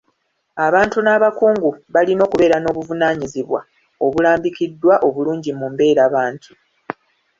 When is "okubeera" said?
2.27-2.57